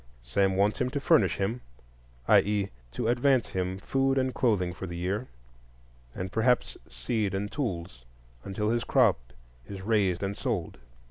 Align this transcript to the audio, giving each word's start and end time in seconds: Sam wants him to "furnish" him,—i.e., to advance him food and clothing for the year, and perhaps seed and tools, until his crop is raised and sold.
Sam 0.23 0.55
wants 0.57 0.81
him 0.81 0.89
to 0.89 0.99
"furnish" 0.99 1.35
him,—i.e., 1.37 2.69
to 2.93 3.07
advance 3.07 3.49
him 3.51 3.77
food 3.77 4.17
and 4.17 4.33
clothing 4.33 4.73
for 4.73 4.87
the 4.87 4.97
year, 4.97 5.27
and 6.15 6.31
perhaps 6.31 6.75
seed 6.89 7.35
and 7.35 7.51
tools, 7.51 8.03
until 8.43 8.71
his 8.71 8.83
crop 8.83 9.19
is 9.69 9.83
raised 9.83 10.23
and 10.23 10.35
sold. 10.35 10.79